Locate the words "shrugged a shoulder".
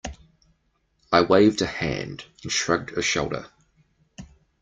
2.51-3.51